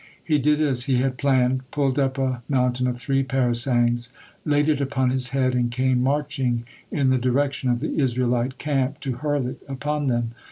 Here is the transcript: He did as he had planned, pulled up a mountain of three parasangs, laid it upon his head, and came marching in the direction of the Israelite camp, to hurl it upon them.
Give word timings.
He 0.23 0.39
did 0.39 0.59
as 0.59 0.85
he 0.85 0.95
had 0.97 1.19
planned, 1.19 1.69
pulled 1.69 1.99
up 1.99 2.17
a 2.17 2.41
mountain 2.49 2.87
of 2.87 2.97
three 2.99 3.21
parasangs, 3.21 4.09
laid 4.45 4.67
it 4.67 4.81
upon 4.81 5.11
his 5.11 5.29
head, 5.29 5.53
and 5.53 5.71
came 5.71 6.01
marching 6.01 6.65
in 6.89 7.11
the 7.11 7.19
direction 7.19 7.69
of 7.69 7.81
the 7.81 7.99
Israelite 7.99 8.57
camp, 8.57 8.99
to 9.01 9.17
hurl 9.17 9.45
it 9.45 9.61
upon 9.69 10.07
them. 10.07 10.31